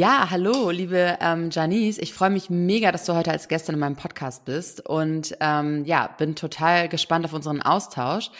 [0.00, 1.98] Ja, hallo, liebe ähm, Janice.
[1.98, 5.84] Ich freue mich mega, dass du heute als Gästin in meinem Podcast bist und ähm,
[5.84, 8.30] ja, bin total gespannt auf unseren Austausch.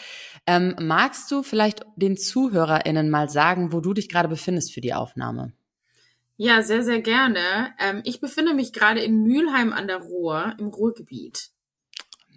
[0.47, 4.95] Ähm, magst du vielleicht den ZuhörerInnen mal sagen, wo du dich gerade befindest für die
[4.95, 5.53] Aufnahme?
[6.35, 7.75] Ja, sehr, sehr gerne.
[7.77, 11.51] Ähm, ich befinde mich gerade in Mülheim an der Ruhr im Ruhrgebiet.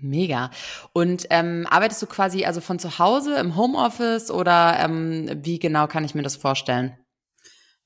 [0.02, 0.51] Mega.
[0.93, 5.87] Und ähm, arbeitest du quasi also von zu Hause im Homeoffice oder ähm, wie genau
[5.87, 6.98] kann ich mir das vorstellen?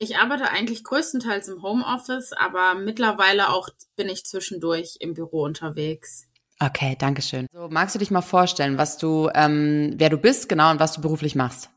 [0.01, 6.29] Ich arbeite eigentlich größtenteils im Homeoffice, aber mittlerweile auch bin ich zwischendurch im Büro unterwegs.
[6.61, 7.47] Okay, danke schön.
[7.53, 10.93] So, magst du dich mal vorstellen, was du, ähm, wer du bist, genau, und was
[10.93, 11.71] du beruflich machst?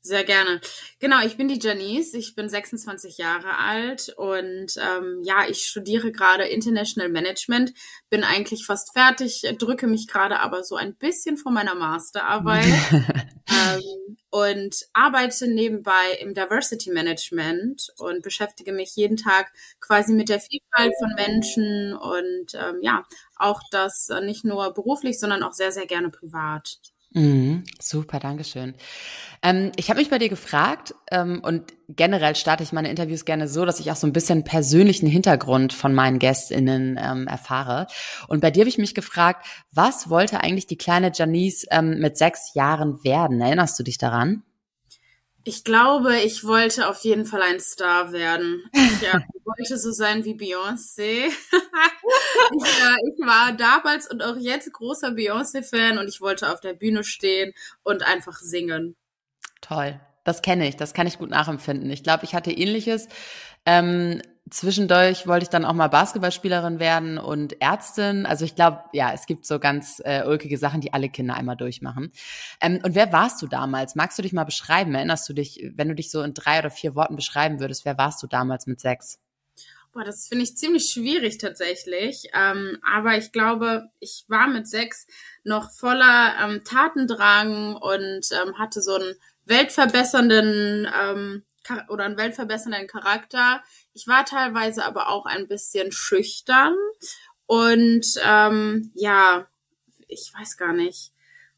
[0.00, 0.60] Sehr gerne.
[1.00, 6.12] Genau, ich bin die Janice, ich bin 26 Jahre alt und ähm, ja, ich studiere
[6.12, 7.72] gerade International Management,
[8.08, 14.16] bin eigentlich fast fertig, drücke mich gerade aber so ein bisschen vor meiner Masterarbeit ähm,
[14.30, 20.92] und arbeite nebenbei im Diversity Management und beschäftige mich jeden Tag quasi mit der Vielfalt
[20.98, 25.86] von Menschen und ähm, ja, auch das äh, nicht nur beruflich, sondern auch sehr, sehr
[25.86, 26.78] gerne privat.
[27.12, 28.74] Mhm, super, Dankeschön.
[29.42, 33.48] Ähm, ich habe mich bei dir gefragt ähm, und generell starte ich meine Interviews gerne
[33.48, 37.86] so, dass ich auch so ein bisschen persönlichen Hintergrund von meinen GästInnen ähm, erfahre.
[38.28, 42.18] Und bei dir habe ich mich gefragt, was wollte eigentlich die kleine Janice ähm, mit
[42.18, 43.40] sechs Jahren werden?
[43.40, 44.42] Erinnerst du dich daran?
[45.44, 48.62] Ich glaube, ich wollte auf jeden Fall ein Star werden.
[48.98, 51.26] Ich ja, wollte so sein wie Beyoncé.
[51.28, 51.32] ich,
[52.82, 57.04] war, ich war damals und auch jetzt großer Beyoncé-Fan und ich wollte auf der Bühne
[57.04, 57.52] stehen
[57.84, 58.96] und einfach singen.
[59.60, 60.00] Toll.
[60.24, 61.90] Das kenne ich, das kann ich gut nachempfinden.
[61.90, 63.08] Ich glaube, ich hatte ähnliches.
[63.64, 64.20] Ähm,
[64.50, 68.26] zwischendurch wollte ich dann auch mal Basketballspielerin werden und Ärztin.
[68.26, 71.56] Also ich glaube, ja, es gibt so ganz äh, ulkige Sachen, die alle Kinder einmal
[71.56, 72.12] durchmachen.
[72.60, 73.94] Ähm, und wer warst du damals?
[73.94, 74.94] Magst du dich mal beschreiben?
[74.94, 77.98] Erinnerst du dich, wenn du dich so in drei oder vier Worten beschreiben würdest, wer
[77.98, 79.18] warst du damals mit sechs?
[79.92, 82.28] Boah, das finde ich ziemlich schwierig tatsächlich.
[82.34, 85.06] Ähm, aber ich glaube, ich war mit sechs
[85.44, 89.14] noch voller ähm, Tatendrang und ähm, hatte so einen
[89.46, 91.42] weltverbessernden ähm,
[91.88, 93.62] oder einen weltverbessernden Charakter.
[93.98, 96.76] Ich war teilweise aber auch ein bisschen schüchtern
[97.46, 99.48] und ähm, ja,
[100.06, 101.10] ich weiß gar nicht,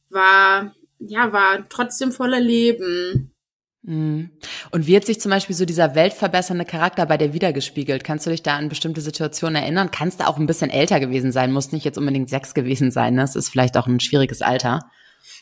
[0.09, 3.35] war ja war trotzdem voller Leben.
[3.83, 4.31] Mhm.
[4.71, 8.05] Und wie hat sich zum Beispiel so dieser weltverbessernde Charakter bei dir wiedergespiegelt?
[8.05, 9.91] Kannst du dich da an bestimmte Situationen erinnern?
[9.91, 13.15] Kannst du auch ein bisschen älter gewesen sein, muss nicht jetzt unbedingt sechs gewesen sein.
[13.17, 13.21] Ne?
[13.21, 14.91] Das ist vielleicht auch ein schwieriges Alter.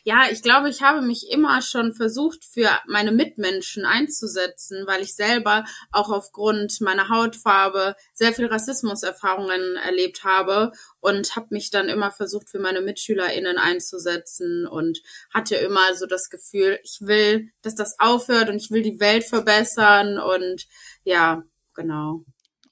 [0.04, 5.14] Ja, ich glaube, ich habe mich immer schon versucht, für meine Mitmenschen einzusetzen, weil ich
[5.14, 12.10] selber auch aufgrund meiner Hautfarbe sehr viel Rassismuserfahrungen erlebt habe und habe mich dann immer
[12.10, 15.00] versucht, für meine MitschülerInnen einzusetzen und
[15.32, 19.24] hatte immer so das Gefühl, ich will, dass das aufhört und ich will die Welt
[19.24, 20.66] verbessern und
[21.04, 21.42] ja,
[21.74, 22.24] genau.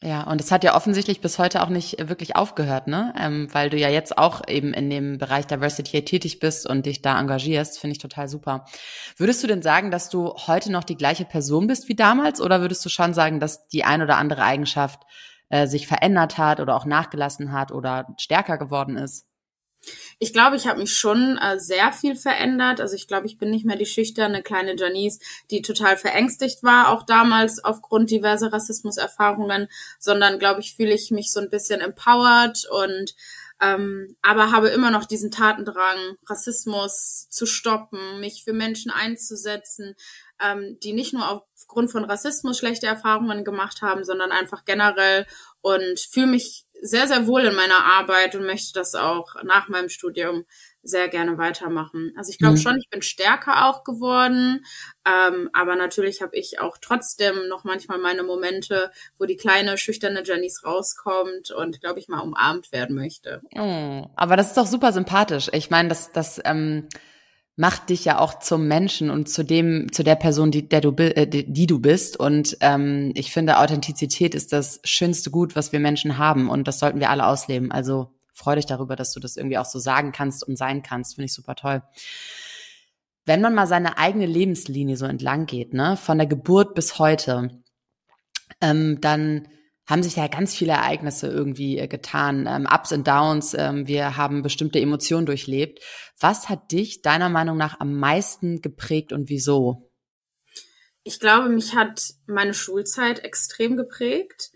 [0.06, 3.12] Ja, und es hat ja offensichtlich bis heute auch nicht wirklich aufgehört, ne?
[3.18, 7.02] Ähm, weil du ja jetzt auch eben in dem Bereich Diversity tätig bist und dich
[7.02, 8.66] da engagierst, finde ich total super.
[9.16, 12.60] Würdest du denn sagen, dass du heute noch die gleiche Person bist wie damals oder
[12.60, 15.02] würdest du schon sagen, dass die ein oder andere Eigenschaft
[15.48, 19.25] äh, sich verändert hat oder auch nachgelassen hat oder stärker geworden ist?
[20.18, 22.80] Ich glaube, ich habe mich schon äh, sehr viel verändert.
[22.80, 25.18] Also ich glaube, ich bin nicht mehr die schüchterne kleine Janice,
[25.50, 31.30] die total verängstigt war, auch damals aufgrund diverser Rassismuserfahrungen, sondern glaube ich, fühle ich mich
[31.32, 33.14] so ein bisschen empowered und
[33.60, 39.94] ähm, aber habe immer noch diesen Tatendrang, Rassismus zu stoppen, mich für Menschen einzusetzen,
[40.42, 45.26] ähm, die nicht nur aufgrund von Rassismus schlechte Erfahrungen gemacht haben, sondern einfach generell
[45.62, 49.88] und fühle mich sehr, sehr wohl in meiner Arbeit und möchte das auch nach meinem
[49.88, 50.44] Studium
[50.82, 52.12] sehr gerne weitermachen.
[52.16, 52.60] Also ich glaube mhm.
[52.60, 54.64] schon, ich bin stärker auch geworden,
[55.04, 60.22] ähm, aber natürlich habe ich auch trotzdem noch manchmal meine Momente, wo die kleine schüchterne
[60.24, 63.42] Janice rauskommt und glaube ich mal umarmt werden möchte.
[63.54, 65.48] Oh, aber das ist doch super sympathisch.
[65.52, 66.88] Ich meine, das, das ähm,
[67.56, 70.90] macht dich ja auch zum Menschen und zu dem, zu der Person, die, der du,
[70.90, 72.18] äh, die, du bist.
[72.18, 76.50] Und ähm, ich finde, Authentizität ist das schönste Gut, was wir Menschen haben.
[76.50, 77.72] Und das sollten wir alle ausleben.
[77.72, 81.14] Also freu dich darüber, dass du das irgendwie auch so sagen kannst und sein kannst.
[81.14, 81.82] Finde ich super toll.
[83.24, 87.62] Wenn man mal seine eigene Lebenslinie so entlang geht, ne, von der Geburt bis heute,
[88.60, 89.48] ähm, dann
[89.86, 93.54] haben sich ja ganz viele Ereignisse irgendwie äh, getan, ähm, Ups und Downs.
[93.54, 95.80] Ähm, wir haben bestimmte Emotionen durchlebt.
[96.18, 99.90] Was hat dich deiner Meinung nach am meisten geprägt und wieso?
[101.04, 104.50] Ich glaube, mich hat meine Schulzeit extrem geprägt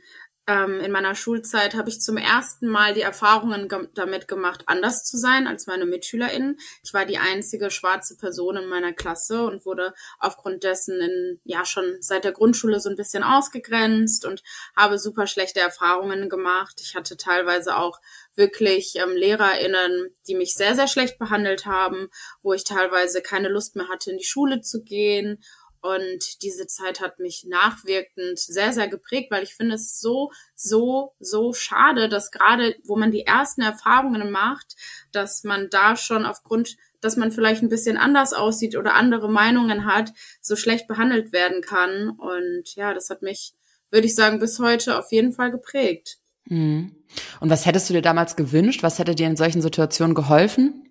[0.50, 5.04] ähm, in meiner Schulzeit habe ich zum ersten Mal die Erfahrungen ge damit gemacht, anders
[5.04, 6.58] zu sein als meine MitschülerInnen.
[6.82, 11.64] Ich war die einzige schwarze Person in meiner Klasse und wurde aufgrund dessen in, ja,
[11.64, 14.42] schon seit der Grundschule so ein bisschen ausgegrenzt und
[14.76, 16.80] habe super schlechte Erfahrungen gemacht.
[16.82, 18.00] Ich hatte teilweise auch
[18.34, 22.08] wirklich ähm, LehrerInnen, die mich sehr, sehr schlecht behandelt haben,
[22.42, 25.38] wo ich teilweise keine Lust mehr hatte, in die Schule zu gehen
[25.82, 31.14] und diese Zeit hat mich nachwirkend sehr, sehr geprägt, weil ich finde es so, so,
[31.20, 34.76] so schade, dass gerade, wo man die ersten Erfahrungen macht,
[35.12, 39.86] dass man da schon aufgrund, dass man vielleicht ein bisschen anders aussieht oder andere Meinungen
[39.86, 40.12] hat,
[40.42, 42.10] so schlecht behandelt werden kann.
[42.10, 43.54] Und ja, das hat mich,
[43.90, 46.18] würde ich sagen, bis heute auf jeden Fall geprägt.
[46.44, 46.94] Mhm.
[47.40, 48.82] Und was hättest du dir damals gewünscht?
[48.82, 50.86] Was hätte dir in solchen Situationen geholfen?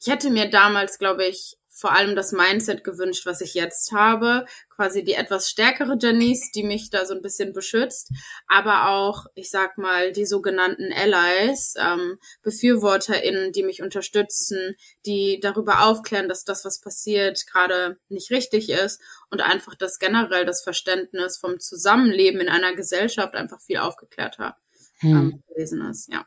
[0.00, 4.46] Ich hätte mir damals, glaube ich, vor allem das Mindset gewünscht, was ich jetzt habe.
[4.70, 8.10] Quasi die etwas stärkere Janice, die mich da so ein bisschen beschützt,
[8.46, 14.74] aber auch, ich sag mal, die sogenannten Allies, ähm, BefürworterInnen, die mich unterstützen,
[15.04, 19.00] die darüber aufklären, dass das, was passiert, gerade nicht richtig ist
[19.30, 24.56] und einfach das generell das Verständnis vom Zusammenleben in einer Gesellschaft einfach viel aufgeklärter
[25.00, 25.10] hm.
[25.10, 26.24] ähm, gewesen ist, ja.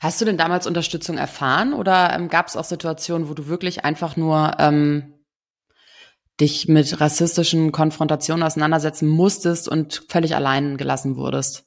[0.00, 3.84] Hast du denn damals Unterstützung erfahren oder ähm, gab es auch Situationen, wo du wirklich
[3.84, 5.14] einfach nur ähm,
[6.40, 11.64] dich mit rassistischen Konfrontationen auseinandersetzen musstest und völlig allein gelassen wurdest?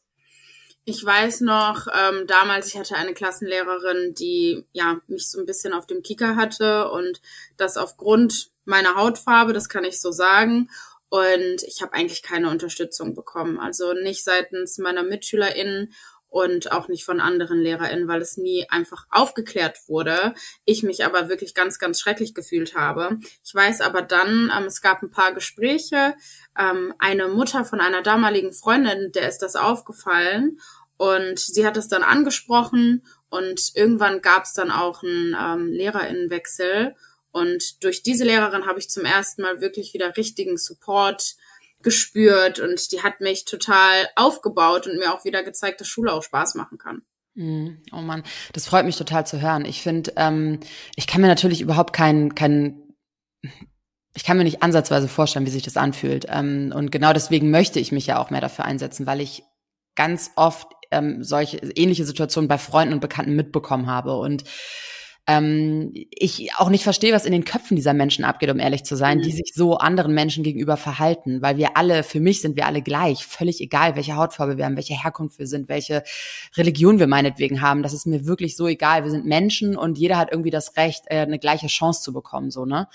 [0.86, 5.74] Ich weiß noch, ähm, damals, ich hatte eine Klassenlehrerin, die ja mich so ein bisschen
[5.74, 7.22] auf dem Kicker hatte und
[7.58, 10.70] das aufgrund meiner Hautfarbe, das kann ich so sagen.
[11.10, 13.60] Und ich habe eigentlich keine Unterstützung bekommen.
[13.60, 15.94] Also nicht seitens meiner MitschülerInnen
[16.30, 20.34] und auch nicht von anderen LehrerInnen, weil es nie einfach aufgeklärt wurde.
[20.64, 23.18] Ich mich aber wirklich ganz, ganz schrecklich gefühlt habe.
[23.44, 26.16] Ich weiß aber dann, ähm, es gab ein paar Gespräche.
[26.58, 30.60] Ähm, eine Mutter von einer damaligen Freundin, der ist das aufgefallen
[30.98, 36.96] und sie hat es dann angesprochen und irgendwann gab es dann auch einen ähm, LehrerInnenwechsel.
[37.32, 41.36] Und durch diese Lehrerin habe ich zum ersten Mal wirklich wieder richtigen Support
[41.82, 46.24] gespürt und die hat mich total aufgebaut und mir auch wieder gezeigt, dass Schule auch
[46.24, 47.02] Spaß machen kann.
[47.36, 47.82] Mhm.
[47.92, 48.24] Oh man,
[48.54, 49.66] das freut mich total zu hören.
[49.66, 50.60] Ich finde, ähm,
[50.96, 52.96] ich kann mir natürlich überhaupt keinen, keinen,
[54.14, 56.26] ich kann mir nicht ansatzweise vorstellen, wie sich das anfühlt.
[56.28, 59.44] Ähm, und genau deswegen möchte ich mich ja auch mehr dafür einsetzen, weil ich
[59.96, 64.44] ganz oft ähm, solche ähnliche Situationen bei Freunden und Bekannten mitbekommen habe und
[65.28, 68.96] ähm, ich auch nicht verstehe, was in den Köpfen dieser Menschen abgeht, um ehrlich zu
[68.96, 69.22] sein, mhm.
[69.22, 72.82] die sich so anderen Menschen gegenüber verhalten, weil wir alle, für mich sind wir alle
[72.82, 76.04] gleich, völlig egal, welche Hautfarbe wir haben, welche Herkunft wir sind, welche
[76.58, 79.04] Religion wir meinetwegen haben, das ist mir wirklich so egal.
[79.04, 82.50] Wir sind Menschen und jeder hat irgendwie das Recht, äh, eine gleiche Chance zu bekommen,
[82.50, 82.88] so, ne?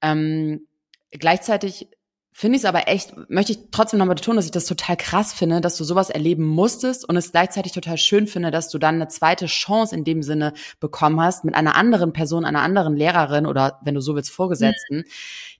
[0.00, 0.66] Ähm,
[1.10, 1.88] gleichzeitig
[2.38, 5.32] finde ich es aber echt, möchte ich trotzdem nochmal betonen, dass ich das total krass
[5.32, 8.96] finde, dass du sowas erleben musstest und es gleichzeitig total schön finde, dass du dann
[8.96, 13.46] eine zweite Chance in dem Sinne bekommen hast mit einer anderen Person, einer anderen Lehrerin
[13.46, 15.04] oder wenn du so willst, Vorgesetzten, mhm.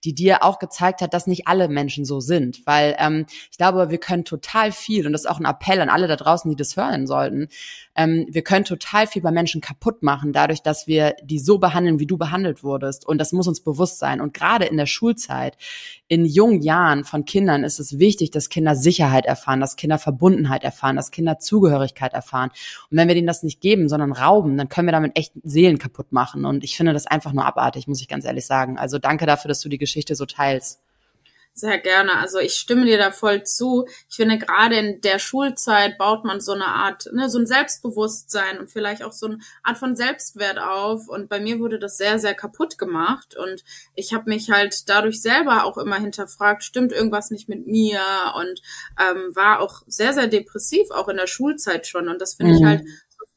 [0.05, 2.61] die dir auch gezeigt hat, dass nicht alle Menschen so sind.
[2.67, 5.88] Weil ähm, ich glaube, wir können total viel, und das ist auch ein Appell an
[5.88, 7.48] alle da draußen, die das hören sollten,
[7.94, 12.00] ähm, wir können total viel bei Menschen kaputt machen, dadurch, dass wir die so behandeln,
[12.00, 13.06] wie du behandelt wurdest.
[13.06, 14.20] Und das muss uns bewusst sein.
[14.20, 15.56] Und gerade in der Schulzeit,
[16.08, 20.63] in jungen Jahren von Kindern ist es wichtig, dass Kinder Sicherheit erfahren, dass Kinder Verbundenheit
[20.63, 22.51] erfahren, dass Kinder Zugehörigkeit erfahren.
[22.91, 25.79] Und wenn wir denen das nicht geben, sondern rauben, dann können wir damit echt Seelen
[25.79, 26.44] kaputt machen.
[26.44, 28.79] Und ich finde das einfach nur abartig, muss ich ganz ehrlich sagen.
[28.79, 30.81] Also danke dafür, dass du die Geschichte so teilst.
[31.58, 32.19] Sehr gerne.
[32.19, 33.86] Also ich stimme dir da voll zu.
[34.10, 38.58] Ich finde, gerade in der Schulzeit baut man so eine Art, ne, so ein Selbstbewusstsein
[38.58, 41.08] und vielleicht auch so eine Art von Selbstwert auf.
[41.08, 43.39] Und bei mir wurde das sehr, sehr kaputt gemacht.
[43.39, 48.03] Und ich habe mich halt dadurch selber auch immer hinterfragt, stimmt irgendwas nicht mit mir?
[48.36, 48.60] Und
[49.01, 52.10] ähm, war auch sehr, sehr depressiv, auch in der Schulzeit schon.
[52.10, 52.58] Und das finde mhm.
[52.58, 52.82] ich halt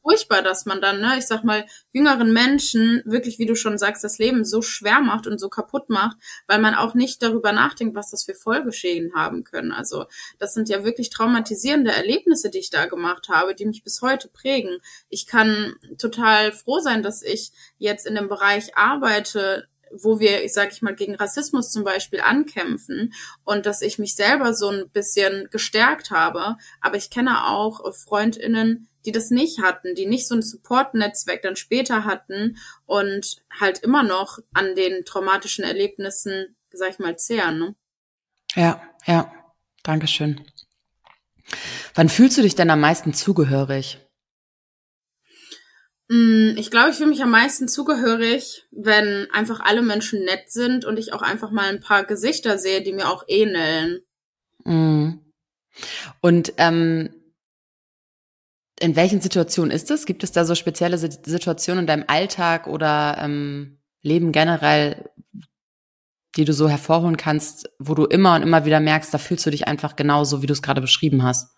[0.02, 4.02] furchtbar, dass man dann, ne, ich sag mal, jüngeren Menschen wirklich, wie du schon sagst,
[4.04, 6.16] das Leben so schwer macht und so kaputt macht,
[6.46, 9.72] weil man auch nicht darüber nachdenkt, was das für Folgeschäden haben können.
[9.72, 10.06] Also
[10.38, 14.28] das sind ja wirklich traumatisierende Erlebnisse, die ich da gemacht habe, die mich bis heute
[14.28, 14.78] prägen.
[15.08, 20.52] Ich kann total froh sein, dass ich jetzt in dem Bereich arbeite, wo wir, ich
[20.52, 23.12] sage ich mal, gegen Rassismus zum Beispiel ankämpfen
[23.44, 26.56] und dass ich mich selber so ein bisschen gestärkt habe.
[26.80, 31.56] Aber ich kenne auch Freundinnen, die das nicht hatten, die nicht so ein Support-Netzwerk dann
[31.56, 37.58] später hatten und halt immer noch an den traumatischen Erlebnissen, sag ich mal, zehren.
[37.58, 37.74] Ne?
[38.54, 39.32] Ja, ja.
[39.82, 40.44] Dankeschön.
[41.94, 43.98] Wann fühlst du dich denn am meisten zugehörig?
[46.08, 50.84] Mm, ich glaube, ich fühle mich am meisten zugehörig, wenn einfach alle Menschen nett sind
[50.84, 54.00] und ich auch einfach mal ein paar Gesichter sehe, die mir auch ähneln.
[54.64, 55.20] Mhm.
[56.20, 57.19] Und ähm,
[58.80, 60.06] in welchen Situationen ist es?
[60.06, 65.10] Gibt es da so spezielle Situationen in deinem Alltag oder ähm, Leben generell,
[66.36, 69.50] die du so hervorholen kannst, wo du immer und immer wieder merkst, da fühlst du
[69.50, 71.54] dich einfach genauso, wie du es gerade beschrieben hast?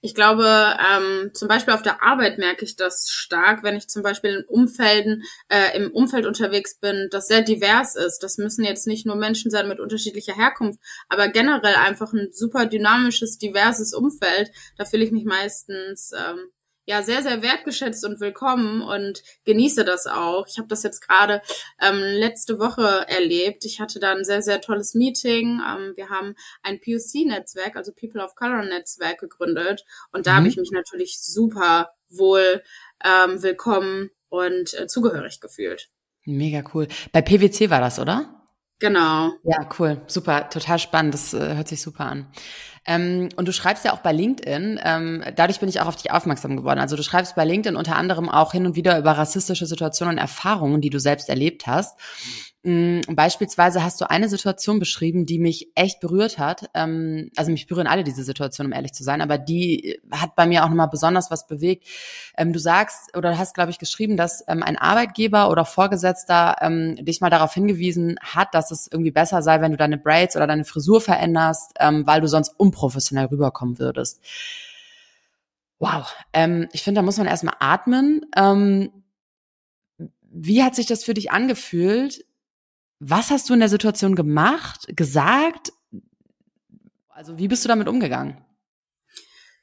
[0.00, 4.04] Ich glaube, ähm, zum Beispiel auf der Arbeit merke ich das stark, wenn ich zum
[4.04, 8.20] Beispiel in Umfelden, äh, im Umfeld unterwegs bin, das sehr divers ist.
[8.20, 10.78] Das müssen jetzt nicht nur Menschen sein mit unterschiedlicher Herkunft,
[11.08, 14.52] aber generell einfach ein super dynamisches, diverses Umfeld.
[14.76, 16.48] Da fühle ich mich meistens ähm,
[16.88, 20.46] ja sehr, sehr wertgeschätzt und willkommen und genieße das auch.
[20.48, 21.42] Ich habe das jetzt gerade
[21.82, 23.66] ähm, letzte Woche erlebt.
[23.66, 25.60] Ich hatte da ein sehr, sehr tolles Meeting.
[25.60, 30.36] Ähm, wir haben ein POC-Netzwerk, also People of Color Netzwerk gegründet und da mhm.
[30.36, 32.62] habe ich mich natürlich super wohl
[33.04, 35.90] ähm, willkommen und äh, zugehörig gefühlt.
[36.24, 36.88] Mega cool.
[37.12, 38.34] Bei PwC war das, oder?
[38.78, 39.32] Genau.
[39.42, 40.00] Ja, cool.
[40.06, 40.48] Super.
[40.50, 41.12] Total spannend.
[41.12, 42.28] Das äh, hört sich super an.
[42.88, 46.10] Ähm, und du schreibst ja auch bei LinkedIn, ähm, dadurch bin ich auch auf dich
[46.10, 46.78] aufmerksam geworden.
[46.78, 50.18] Also du schreibst bei LinkedIn unter anderem auch hin und wieder über rassistische Situationen und
[50.18, 51.98] Erfahrungen, die du selbst erlebt hast.
[52.64, 56.68] Mm, beispielsweise hast du eine Situation beschrieben, die mich echt berührt hat.
[56.74, 60.44] Ähm, also mich berühren alle diese Situationen, um ehrlich zu sein, aber die hat bei
[60.44, 61.86] mir auch nochmal besonders was bewegt.
[62.36, 66.56] Ähm, du sagst oder hast, glaube ich, geschrieben, dass ähm, ein Arbeitgeber oder Vorgesetzter
[67.00, 70.46] dich mal darauf hingewiesen hat, dass es irgendwie besser sei, wenn du deine Braids oder
[70.46, 74.20] deine Frisur veränderst, weil du sonst unprofessionell rüberkommen würdest.
[75.78, 76.14] Wow,
[76.72, 78.26] ich finde, da muss man erstmal atmen.
[80.22, 82.24] wie hat sich das für dich angefühlt,
[83.00, 85.72] was hast du in der Situation gemacht, gesagt?
[87.08, 88.44] Also wie bist du damit umgegangen?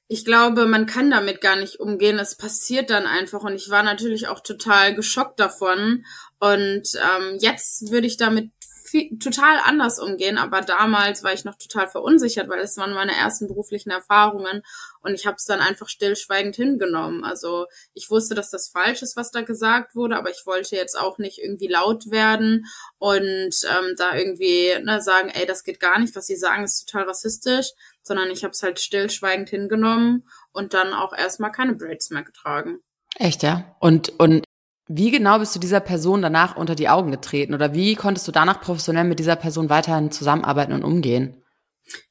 [0.07, 2.19] Ich glaube, man kann damit gar nicht umgehen.
[2.19, 6.05] Es passiert dann einfach und ich war natürlich auch total geschockt davon.
[6.39, 8.51] Und ähm, jetzt würde ich damit
[8.95, 13.13] viel, total anders umgehen, aber damals war ich noch total verunsichert, weil es waren meine
[13.13, 14.61] ersten beruflichen Erfahrungen
[15.01, 17.25] und ich habe es dann einfach stillschweigend hingenommen.
[17.25, 20.97] Also ich wusste, dass das falsch ist, was da gesagt wurde, aber ich wollte jetzt
[20.97, 22.65] auch nicht irgendwie laut werden
[22.97, 26.87] und ähm, da irgendwie ne, sagen, ey, das geht gar nicht, was sie sagen, ist
[26.87, 27.71] total rassistisch,
[28.01, 32.79] sondern ich habe es halt stillschweigend hingenommen und dann auch erstmal keine Braids mehr getragen.
[33.17, 33.75] Echt, ja?
[33.79, 34.44] Und, und
[34.87, 38.31] wie genau bist du dieser Person danach unter die Augen getreten oder wie konntest du
[38.31, 41.43] danach professionell mit dieser Person weiterhin zusammenarbeiten und umgehen?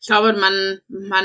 [0.01, 1.25] Ich glaube, man, man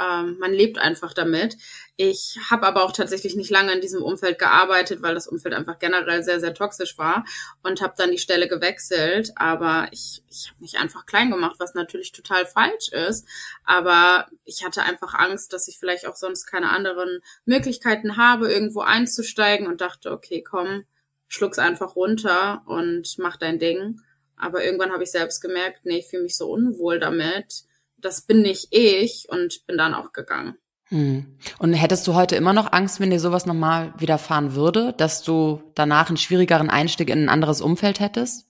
[0.00, 1.56] ähm, man lebt einfach damit.
[1.96, 5.80] Ich habe aber auch tatsächlich nicht lange in diesem Umfeld gearbeitet, weil das Umfeld einfach
[5.80, 7.24] generell sehr, sehr toxisch war
[7.64, 9.32] und habe dann die Stelle gewechselt.
[9.34, 13.26] Aber ich, ich habe mich einfach klein gemacht, was natürlich total falsch ist.
[13.64, 18.80] Aber ich hatte einfach Angst, dass ich vielleicht auch sonst keine anderen Möglichkeiten habe, irgendwo
[18.80, 20.84] einzusteigen und dachte, okay, komm,
[21.26, 24.00] schluck's einfach runter und mach dein Ding.
[24.36, 27.64] Aber irgendwann habe ich selbst gemerkt, nee, ich fühle mich so unwohl damit
[27.98, 30.56] das bin nicht ich und bin dann auch gegangen.
[30.88, 31.36] Hm.
[31.58, 35.62] Und hättest du heute immer noch Angst, wenn dir sowas nochmal widerfahren würde, dass du
[35.74, 38.47] danach einen schwierigeren Einstieg in ein anderes Umfeld hättest?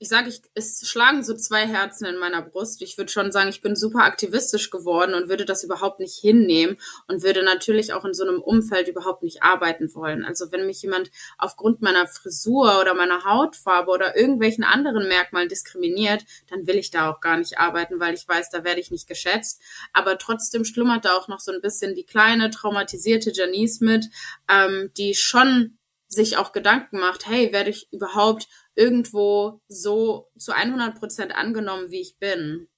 [0.00, 2.82] Ich sage, ich, es schlagen so zwei Herzen in meiner Brust.
[2.82, 6.78] Ich würde schon sagen, ich bin super aktivistisch geworden und würde das überhaupt nicht hinnehmen
[7.08, 10.24] und würde natürlich auch in so einem Umfeld überhaupt nicht arbeiten wollen.
[10.24, 16.24] Also wenn mich jemand aufgrund meiner Frisur oder meiner Hautfarbe oder irgendwelchen anderen Merkmalen diskriminiert,
[16.48, 19.08] dann will ich da auch gar nicht arbeiten, weil ich weiß, da werde ich nicht
[19.08, 19.60] geschätzt.
[19.92, 24.06] Aber trotzdem schlummert da auch noch so ein bisschen die kleine traumatisierte Janice mit,
[24.48, 25.78] ähm, die schon
[26.08, 32.00] sich auch Gedanken macht, hey, werde ich überhaupt irgendwo so zu 100 Prozent angenommen, wie
[32.00, 32.68] ich bin.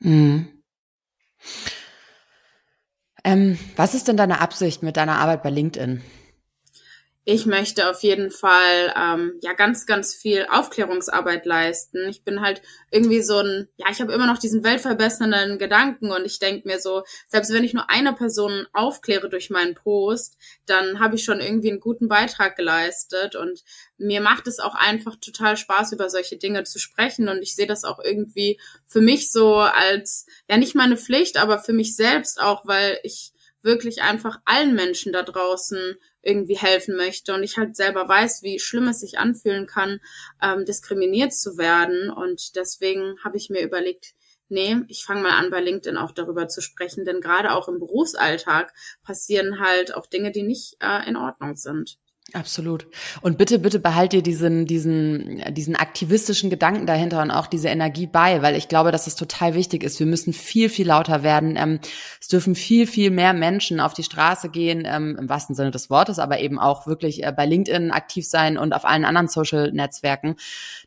[0.00, 0.62] Mhm.
[3.22, 6.02] Ähm, was ist denn deine Absicht mit deiner Arbeit bei LinkedIn?
[7.24, 12.08] Ich möchte auf jeden Fall ähm, ja ganz, ganz viel Aufklärungsarbeit leisten.
[12.08, 16.24] Ich bin halt irgendwie so ein, ja, ich habe immer noch diesen weltverbessernden Gedanken und
[16.24, 20.36] ich denke mir so, selbst wenn ich nur eine Person aufkläre durch meinen Post,
[20.66, 23.62] dann habe ich schon irgendwie einen guten Beitrag geleistet und
[23.98, 27.68] mir macht es auch einfach total Spaß, über solche Dinge zu sprechen und ich sehe
[27.68, 32.42] das auch irgendwie für mich so als, ja, nicht meine Pflicht, aber für mich selbst
[32.42, 37.76] auch, weil ich wirklich einfach allen Menschen da draußen irgendwie helfen möchte und ich halt
[37.76, 40.00] selber weiß, wie schlimm es sich anfühlen kann,
[40.40, 42.10] ähm, diskriminiert zu werden.
[42.10, 44.14] Und deswegen habe ich mir überlegt,
[44.48, 47.78] nee, ich fange mal an, bei LinkedIn auch darüber zu sprechen, denn gerade auch im
[47.78, 51.98] Berufsalltag passieren halt auch Dinge, die nicht äh, in Ordnung sind.
[52.34, 52.86] Absolut.
[53.20, 58.06] Und bitte, bitte behalt dir diesen, diesen, diesen aktivistischen Gedanken dahinter und auch diese Energie
[58.06, 59.98] bei, weil ich glaube, dass es total wichtig ist.
[59.98, 61.56] Wir müssen viel, viel lauter werden.
[61.58, 61.80] Ähm,
[62.20, 65.90] es dürfen viel, viel mehr Menschen auf die Straße gehen, ähm, im wahrsten Sinne des
[65.90, 70.36] Wortes, aber eben auch wirklich äh, bei LinkedIn aktiv sein und auf allen anderen Social-Netzwerken,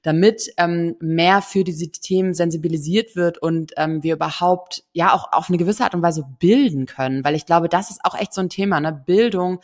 [0.02, 5.58] damit ähm, mehr für diese Themen sensibilisiert wird und wir überhaupt ja auch auf eine
[5.58, 8.50] gewisse Art und Weise bilden können, weil ich glaube, das ist auch echt so ein
[8.50, 8.92] Thema, ne?
[8.94, 9.60] Bildung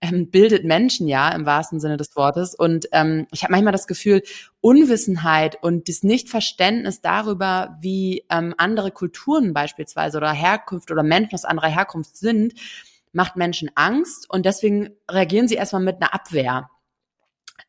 [0.00, 2.54] ähm, bildet Menschen ja im wahrsten Sinne des Wortes.
[2.54, 4.22] Und ähm, ich habe manchmal das Gefühl,
[4.60, 11.44] Unwissenheit und das Nichtverständnis darüber, wie ähm, andere Kulturen beispielsweise oder Herkunft oder Menschen aus
[11.44, 12.54] anderer Herkunft sind,
[13.12, 16.70] macht Menschen Angst und deswegen reagieren sie erstmal mit einer Abwehr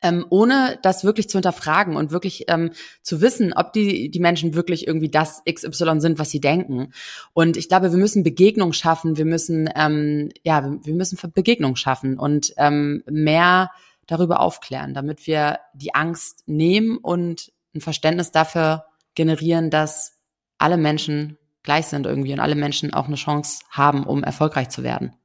[0.02, 4.54] ähm, ohne das wirklich zu hinterfragen und wirklich ähm, zu wissen, ob die, die Menschen
[4.56, 6.94] wirklich irgendwie das XY sind, was sie denken.
[7.34, 12.18] Und ich glaube, wir müssen Begegnung schaffen, wir müssen, ähm, ja, wir müssen Begegnung schaffen
[12.18, 13.72] und ähm, mehr
[14.08, 20.18] darüber aufklären, damit wir die Angst nehmen und ein Verständnis dafür generieren, dass
[20.58, 24.84] alle Menschen gleich sind irgendwie und alle Menschen auch eine Chance haben, um erfolgreich zu
[24.84, 25.16] werden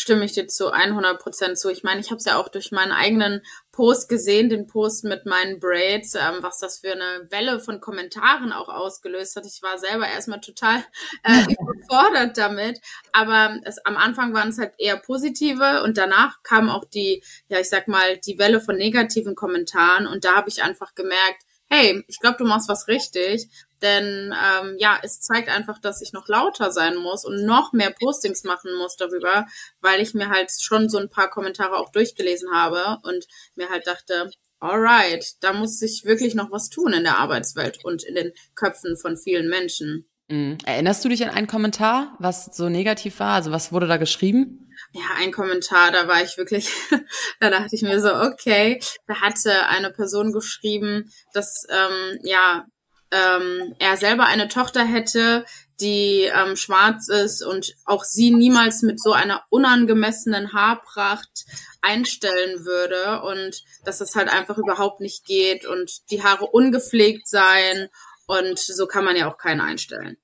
[0.00, 1.68] stimme ich dir zu 100 Prozent zu.
[1.68, 3.42] Ich meine, ich habe es ja auch durch meinen eigenen
[3.80, 8.52] Post gesehen, den Post mit meinen Braids, ähm, was das für eine Welle von Kommentaren
[8.52, 9.46] auch ausgelöst hat.
[9.46, 10.84] Ich war selber erstmal total
[11.24, 12.78] äh, überfordert damit,
[13.12, 17.58] aber es, am Anfang waren es halt eher positive und danach kam auch die, ja,
[17.58, 22.04] ich sag mal, die Welle von negativen Kommentaren und da habe ich einfach gemerkt, hey,
[22.06, 23.48] ich glaube, du machst was richtig.
[23.82, 27.90] Denn ähm, ja, es zeigt einfach, dass ich noch lauter sein muss und noch mehr
[27.90, 29.46] Postings machen muss darüber,
[29.80, 33.86] weil ich mir halt schon so ein paar Kommentare auch durchgelesen habe und mir halt
[33.86, 38.32] dachte, alright, da muss sich wirklich noch was tun in der Arbeitswelt und in den
[38.54, 40.06] Köpfen von vielen Menschen.
[40.28, 40.58] Mhm.
[40.64, 43.34] Erinnerst du dich an einen Kommentar, was so negativ war?
[43.34, 44.70] Also was wurde da geschrieben?
[44.92, 46.68] Ja, ein Kommentar, da war ich wirklich,
[47.40, 52.66] da dachte ich mir so, okay, da hatte eine Person geschrieben, dass ähm, ja
[53.12, 55.44] ähm, er selber eine Tochter hätte,
[55.80, 61.46] die ähm, schwarz ist und auch sie niemals mit so einer unangemessenen Haarpracht
[61.80, 67.88] einstellen würde und dass das halt einfach überhaupt nicht geht und die Haare ungepflegt seien
[68.26, 70.16] und so kann man ja auch keinen einstellen.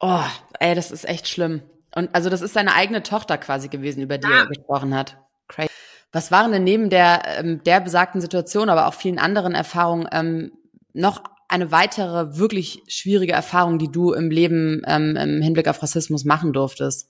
[0.00, 0.24] Oh,
[0.58, 1.62] ey, das ist echt schlimm.
[1.94, 4.40] Und also das ist seine eigene Tochter quasi gewesen, über die ja.
[4.40, 5.18] er gesprochen hat.
[5.46, 5.70] Crazy.
[6.12, 10.52] Was waren denn neben der, ähm, der besagten Situation, aber auch vielen anderen Erfahrungen ähm,
[10.92, 16.24] noch eine weitere wirklich schwierige Erfahrung, die du im Leben ähm, im Hinblick auf Rassismus
[16.24, 17.08] machen durftest?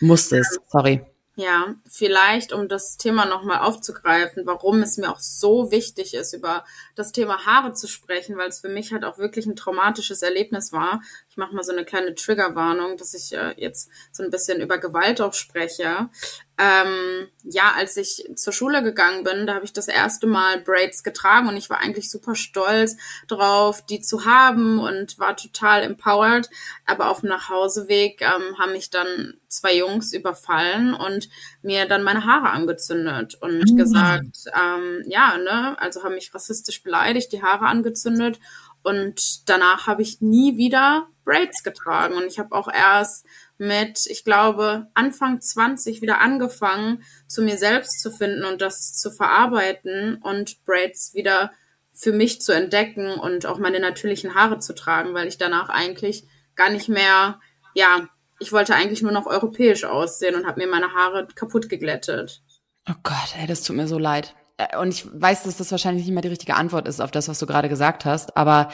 [0.00, 1.00] Musstest, sorry.
[1.34, 6.64] Ja, vielleicht, um das Thema nochmal aufzugreifen, warum es mir auch so wichtig ist, über
[6.94, 10.72] das Thema Haare zu sprechen, weil es für mich halt auch wirklich ein traumatisches Erlebnis
[10.72, 11.00] war.
[11.32, 14.76] Ich mache mal so eine kleine Triggerwarnung, dass ich äh, jetzt so ein bisschen über
[14.76, 16.10] Gewalt auch spreche.
[16.58, 21.02] Ähm, ja, als ich zur Schule gegangen bin, da habe ich das erste Mal Braids
[21.02, 26.50] getragen und ich war eigentlich super stolz drauf, die zu haben und war total empowered.
[26.84, 31.30] Aber auf dem Nachhauseweg ähm, haben mich dann zwei Jungs überfallen und
[31.62, 33.76] mir dann meine Haare angezündet und mhm.
[33.78, 38.38] gesagt, ähm, ja, ne, also haben mich rassistisch beleidigt, die Haare angezündet
[38.82, 43.26] und danach habe ich nie wieder Braids getragen und ich habe auch erst
[43.58, 49.10] mit, ich glaube, Anfang 20 wieder angefangen, zu mir selbst zu finden und das zu
[49.10, 51.52] verarbeiten und Braids wieder
[51.92, 56.24] für mich zu entdecken und auch meine natürlichen Haare zu tragen, weil ich danach eigentlich
[56.56, 57.38] gar nicht mehr,
[57.74, 58.08] ja,
[58.40, 62.42] ich wollte eigentlich nur noch europäisch aussehen und habe mir meine Haare kaputt geglättet.
[62.88, 64.34] Oh Gott, ey, das tut mir so leid.
[64.56, 67.28] Äh, und ich weiß, dass das wahrscheinlich nicht mehr die richtige Antwort ist auf das,
[67.28, 68.70] was du gerade gesagt hast, aber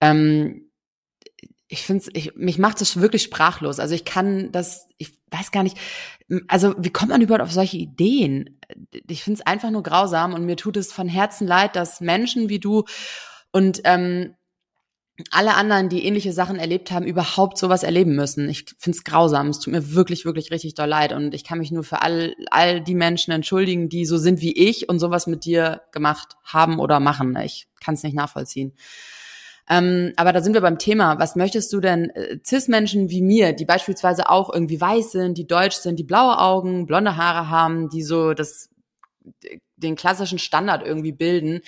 [0.00, 0.69] ähm,
[1.72, 3.78] ich finde ich, mich macht es wirklich sprachlos.
[3.78, 5.76] Also ich kann das, ich weiß gar nicht,
[6.48, 8.58] also wie kommt man überhaupt auf solche Ideen?
[9.06, 12.48] Ich finde es einfach nur grausam und mir tut es von Herzen leid, dass Menschen
[12.48, 12.84] wie du
[13.52, 14.34] und ähm,
[15.30, 18.48] alle anderen, die ähnliche Sachen erlebt haben, überhaupt sowas erleben müssen.
[18.48, 19.48] Ich finde es grausam.
[19.48, 21.12] Es tut mir wirklich, wirklich richtig doll leid.
[21.12, 24.56] Und ich kann mich nur für all, all die Menschen entschuldigen, die so sind wie
[24.56, 27.36] ich und sowas mit dir gemacht haben oder machen.
[27.36, 28.72] Ich kann es nicht nachvollziehen.
[29.70, 31.20] Ähm, aber da sind wir beim Thema.
[31.20, 35.46] Was möchtest du denn äh, Cis-Menschen wie mir, die beispielsweise auch irgendwie weiß sind, die
[35.46, 38.68] deutsch sind, die blaue Augen, blonde Haare haben, die so das,
[39.76, 41.60] den klassischen Standard irgendwie bilden,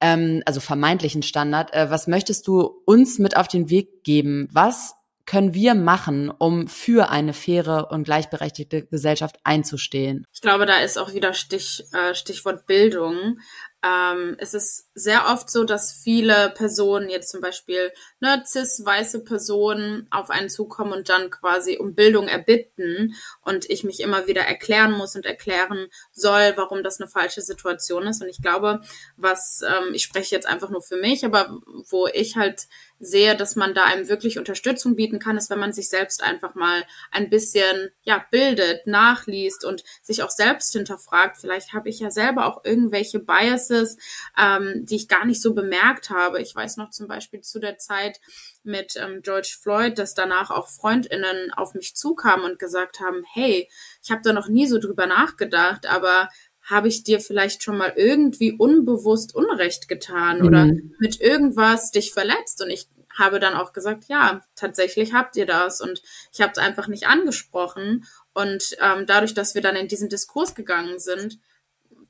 [0.00, 4.48] ähm, also vermeintlichen Standard, äh, was möchtest du uns mit auf den Weg geben?
[4.52, 10.24] Was können wir machen, um für eine faire und gleichberechtigte Gesellschaft einzustehen?
[10.32, 13.38] Ich glaube, da ist auch wieder Stich, äh, Stichwort Bildung.
[13.82, 20.08] Ähm, es ist sehr oft so, dass viele Personen, jetzt zum Beispiel ne, cis-weiße Personen,
[20.10, 24.92] auf einen zukommen und dann quasi um Bildung erbitten und ich mich immer wieder erklären
[24.92, 28.20] muss und erklären soll, warum das eine falsche Situation ist.
[28.20, 28.80] Und ich glaube,
[29.16, 32.66] was, ähm, ich spreche jetzt einfach nur für mich, aber wo ich halt
[33.00, 36.54] sehe, dass man da einem wirklich Unterstützung bieten kann, ist, wenn man sich selbst einfach
[36.54, 41.36] mal ein bisschen ja bildet, nachliest und sich auch selbst hinterfragt.
[41.40, 43.20] Vielleicht habe ich ja selber auch irgendwelche
[43.68, 43.96] Biases,
[44.36, 46.40] ähm, die ich gar nicht so bemerkt habe.
[46.40, 48.20] Ich weiß noch zum Beispiel zu der Zeit
[48.62, 53.68] mit ähm, George Floyd, dass danach auch Freundinnen auf mich zukamen und gesagt haben, hey,
[54.02, 56.28] ich habe da noch nie so drüber nachgedacht, aber
[56.62, 60.94] habe ich dir vielleicht schon mal irgendwie unbewusst Unrecht getan oder mhm.
[60.98, 62.62] mit irgendwas dich verletzt?
[62.62, 66.02] Und ich habe dann auch gesagt, ja, tatsächlich habt ihr das und
[66.32, 68.04] ich habe es einfach nicht angesprochen.
[68.34, 71.38] Und ähm, dadurch, dass wir dann in diesen Diskurs gegangen sind,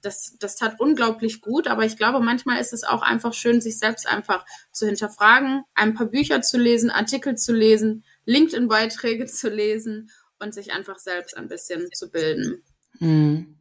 [0.03, 3.79] das, das tat unglaublich gut, aber ich glaube, manchmal ist es auch einfach schön, sich
[3.79, 10.11] selbst einfach zu hinterfragen, ein paar Bücher zu lesen, Artikel zu lesen, LinkedIn-Beiträge zu lesen
[10.39, 12.63] und sich einfach selbst ein bisschen zu bilden.
[13.01, 13.59] Mhm.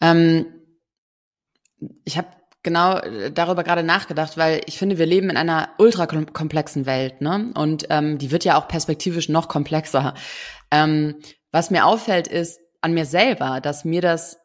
[0.00, 0.46] Ähm,
[2.04, 2.28] ich habe
[2.62, 7.52] genau äh, darüber gerade nachgedacht, weil ich finde, wir leben in einer ultrakomplexen Welt, ne?
[7.54, 10.14] Und ähm, die wird ja auch perspektivisch noch komplexer.
[10.72, 11.20] Ähm,
[11.52, 14.38] was mir auffällt, ist an mir selber, dass mir das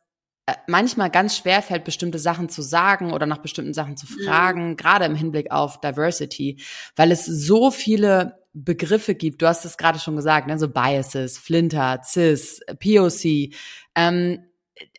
[0.67, 4.77] manchmal ganz schwer fällt, bestimmte Sachen zu sagen oder nach bestimmten Sachen zu fragen, mhm.
[4.77, 6.61] gerade im Hinblick auf Diversity,
[6.95, 9.41] weil es so viele Begriffe gibt.
[9.41, 10.57] Du hast es gerade schon gesagt, ne?
[10.57, 13.53] so Biases, Flinter, Cis, POC.
[13.95, 14.45] Ähm,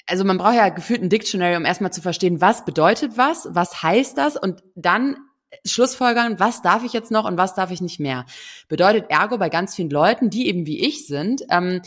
[0.06, 3.82] also man braucht ja gefühlt ein Dictionary, um erstmal zu verstehen, was bedeutet was, was
[3.82, 5.16] heißt das und dann
[5.64, 8.24] Schlussfolgern, was darf ich jetzt noch und was darf ich nicht mehr.
[8.68, 11.82] Bedeutet ergo bei ganz vielen Leuten, die eben wie ich sind, ähm,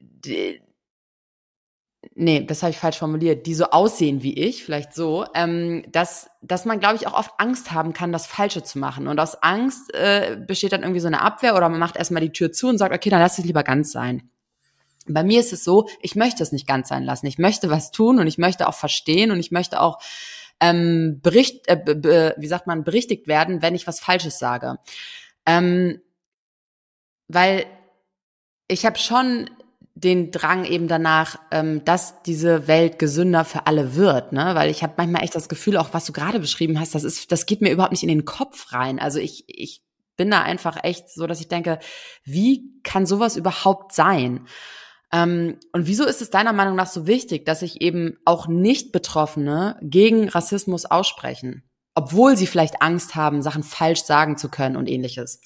[0.00, 0.60] die,
[2.18, 6.28] nee, das habe ich falsch formuliert, die so aussehen wie ich, vielleicht so, ähm, dass,
[6.42, 9.06] dass man, glaube ich, auch oft Angst haben kann, das Falsche zu machen.
[9.06, 12.32] Und aus Angst äh, besteht dann irgendwie so eine Abwehr oder man macht erstmal die
[12.32, 14.28] Tür zu und sagt, okay, dann lass es lieber ganz sein.
[15.06, 17.26] Bei mir ist es so, ich möchte es nicht ganz sein lassen.
[17.26, 20.00] Ich möchte was tun und ich möchte auch verstehen und ich möchte auch
[20.60, 24.78] ähm, bericht, äh, wie sagt man, berichtigt werden, wenn ich was Falsches sage.
[25.46, 26.00] Ähm,
[27.28, 27.64] weil
[28.66, 29.48] ich habe schon
[30.00, 34.54] den Drang eben danach, ähm, dass diese Welt gesünder für alle wird, ne?
[34.54, 37.32] Weil ich habe manchmal echt das Gefühl, auch was du gerade beschrieben hast, das ist,
[37.32, 39.00] das geht mir überhaupt nicht in den Kopf rein.
[39.00, 39.82] Also ich, ich
[40.16, 41.80] bin da einfach echt so, dass ich denke,
[42.24, 44.46] wie kann sowas überhaupt sein?
[45.12, 49.78] Ähm, und wieso ist es deiner Meinung nach so wichtig, dass sich eben auch Nicht-Betroffene
[49.82, 55.40] gegen Rassismus aussprechen, obwohl sie vielleicht Angst haben, Sachen falsch sagen zu können und ähnliches?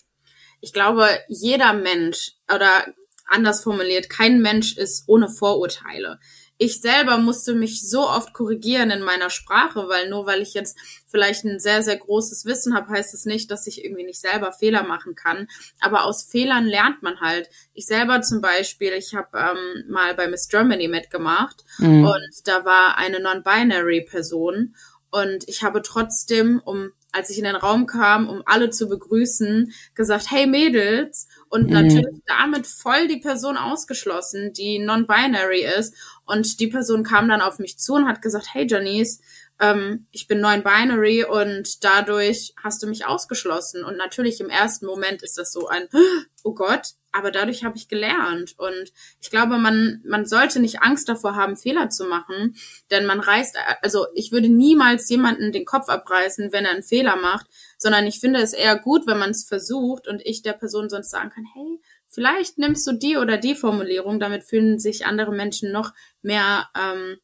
[0.61, 2.85] Ich glaube, jeder Mensch oder
[3.27, 6.19] anders formuliert, kein Mensch ist ohne Vorurteile
[6.63, 10.79] ich selber musste mich so oft korrigieren in meiner Sprache, weil nur weil ich jetzt
[11.09, 14.21] vielleicht ein sehr, sehr großes Wissen habe, heißt es das nicht, dass ich irgendwie nicht
[14.21, 15.49] selber Fehler machen kann.
[15.81, 17.49] Aber aus Fehlern lernt man halt.
[17.75, 22.05] Ich selber zum Beispiel, ich habe ähm, mal bei Miss Germany mitgemacht mhm.
[22.05, 24.77] und da war eine Non-Binary-Person
[25.11, 29.73] und ich habe trotzdem, um als ich in den Raum kam, um alle zu begrüßen,
[29.95, 31.75] gesagt, hey Mädels, und mhm.
[31.75, 35.95] natürlich damit voll die Person ausgeschlossen, die non-binary ist.
[36.25, 39.21] Und die Person kam dann auf mich zu und hat gesagt, hey Janice,
[39.61, 43.85] ähm, ich bin non-binary und dadurch hast du mich ausgeschlossen.
[43.85, 45.89] Und natürlich im ersten Moment ist das so ein,
[46.43, 48.55] oh Gott, aber dadurch habe ich gelernt.
[48.59, 52.57] Und ich glaube, man, man sollte nicht Angst davor haben, Fehler zu machen,
[52.91, 57.17] denn man reißt, also ich würde niemals jemanden den Kopf abreißen, wenn er einen Fehler
[57.17, 57.47] macht,
[57.79, 61.11] sondern ich finde es eher gut, wenn man es versucht und ich der Person sonst
[61.11, 65.73] sagen kann, hey, vielleicht nimmst du die oder die Formulierung, damit fühlen sich andere Menschen
[65.73, 67.19] noch mehr ähm,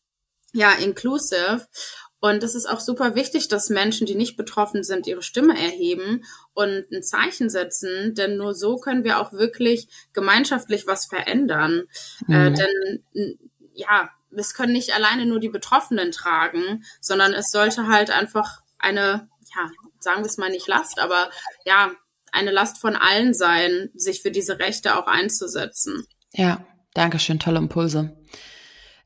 [0.52, 1.66] ja inclusive.
[2.20, 6.24] Und es ist auch super wichtig, dass Menschen, die nicht betroffen sind, ihre Stimme erheben
[6.52, 11.84] und ein Zeichen setzen, denn nur so können wir auch wirklich gemeinschaftlich was verändern.
[12.28, 12.34] Äh, mhm.
[12.34, 13.38] Äh, denn
[13.74, 19.28] ja, es können nicht alleine nur die Betroffenen tragen, sondern es sollte halt einfach eine
[19.54, 21.30] ja, sagen wir es mal nicht Last, aber
[21.64, 21.90] ja,
[22.32, 26.06] eine Last von allen sein, sich für diese Rechte auch einzusetzen.
[26.32, 28.16] Ja, danke schön, tolle Impulse.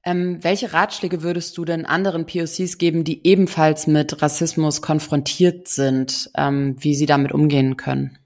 [0.04, 6.30] Ähm, welche Ratschläge würdest du denn anderen POCs geben, die ebenfalls mit Rassismus konfrontiert sind,
[6.36, 8.18] ähm, wie sie damit umgehen können?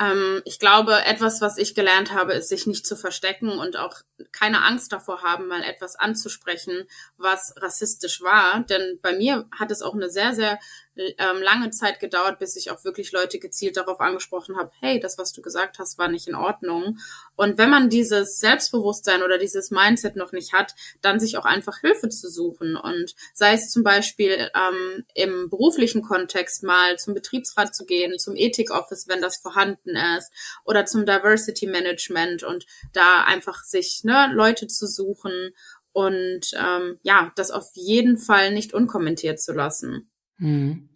[0.00, 3.96] Ähm, ich glaube, etwas, was ich gelernt habe, ist, sich nicht zu verstecken und auch
[4.32, 6.88] keine Angst davor haben, mal etwas anzusprechen,
[7.18, 8.64] was rassistisch war.
[8.64, 10.58] Denn bei mir hat es auch eine sehr, sehr
[10.96, 15.18] ähm, lange Zeit gedauert, bis ich auch wirklich Leute gezielt darauf angesprochen habe, hey, das,
[15.18, 16.98] was du gesagt hast, war nicht in Ordnung.
[17.36, 21.78] Und wenn man dieses Selbstbewusstsein oder dieses Mindset noch nicht hat, dann sich auch einfach
[21.80, 22.76] Hilfe zu suchen.
[22.76, 28.36] Und sei es zum Beispiel ähm, im beruflichen Kontext mal zum Betriebsrat zu gehen, zum
[28.36, 30.32] Ethik-Office, wenn das vorhanden ist,
[30.64, 35.54] oder zum Diversity Management und da einfach sich ne, Leute zu suchen
[35.92, 40.10] und ähm, ja, das auf jeden Fall nicht unkommentiert zu lassen.
[40.40, 40.88] Hm.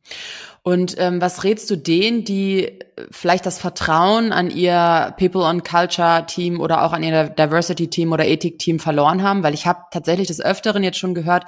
[0.62, 2.78] Und ähm, was rätst du denen, die
[3.10, 8.12] vielleicht das Vertrauen an ihr People on Culture Team oder auch an ihr Diversity Team
[8.12, 9.42] oder Ethik Team verloren haben?
[9.42, 11.44] Weil ich habe tatsächlich des Öfteren jetzt schon gehört,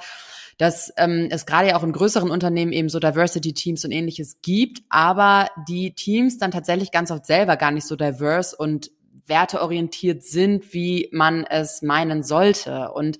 [0.59, 4.39] dass ähm, es gerade ja auch in größeren Unternehmen eben so Diversity Teams und ähnliches
[4.41, 8.91] gibt, aber die Teams dann tatsächlich ganz oft selber gar nicht so diverse und
[9.27, 12.91] werteorientiert sind, wie man es meinen sollte.
[12.91, 13.19] Und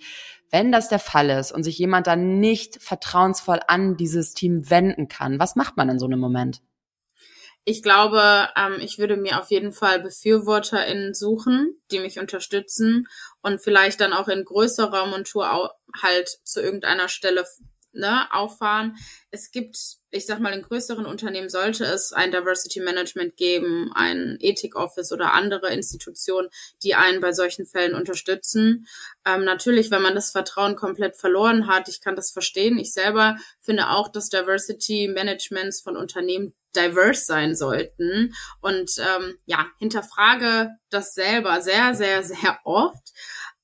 [0.49, 5.07] wenn das der Fall ist und sich jemand dann nicht vertrauensvoll an dieses Team wenden
[5.07, 6.61] kann, was macht man in so einem Moment?
[7.69, 13.09] Ich glaube, ähm, ich würde mir auf jeden Fall BefürworterInnen suchen, die mich unterstützen
[13.41, 17.45] und vielleicht dann auch in größerer Montur halt zu irgendeiner Stelle
[17.97, 18.95] ne, auffahren.
[19.31, 19.77] Es gibt,
[20.11, 25.11] ich sag mal, in größeren Unternehmen sollte es ein Diversity Management geben, ein Ethik Office
[25.11, 26.49] oder andere Institutionen,
[26.83, 28.87] die einen bei solchen Fällen unterstützen.
[29.25, 32.77] Ähm, natürlich, wenn man das Vertrauen komplett verloren hat, ich kann das verstehen.
[32.79, 38.33] Ich selber finde auch, dass Diversity Managements von Unternehmen diverse sein sollten.
[38.61, 43.13] Und ähm, ja, hinterfrage das selber sehr, sehr, sehr oft.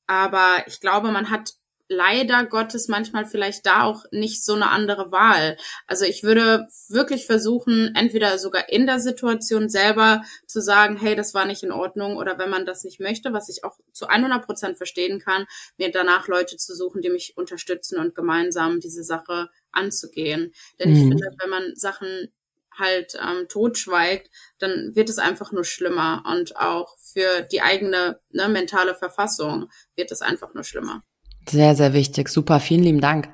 [0.08, 1.54] Aber ich glaube, man hat
[1.90, 5.58] leider Gottes manchmal vielleicht da auch nicht so eine andere Wahl.
[5.88, 11.34] Also ich würde wirklich versuchen, entweder sogar in der Situation selber zu sagen, hey, das
[11.34, 14.46] war nicht in Ordnung oder wenn man das nicht möchte, was ich auch zu 100
[14.46, 15.46] Prozent verstehen kann,
[15.78, 20.54] mir danach Leute zu suchen, die mich unterstützen und gemeinsam diese Sache anzugehen.
[20.80, 20.96] Denn mhm.
[20.96, 22.32] ich finde, wenn man Sachen
[22.78, 28.50] halt ähm, totschweigt, dann wird es einfach nur schlimmer und auch für die eigene ne,
[28.50, 31.04] mentale Verfassung wird es einfach nur schlimmer.
[31.50, 32.30] Sehr, sehr wichtig.
[32.30, 32.60] Super.
[32.60, 33.30] Vielen lieben Dank.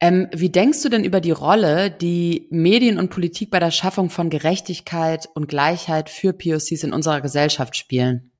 [0.00, 4.10] Ähm, wie denkst du denn über die Rolle, die Medien und Politik bei der Schaffung
[4.10, 8.30] von Gerechtigkeit und Gleichheit für POCs in unserer Gesellschaft spielen?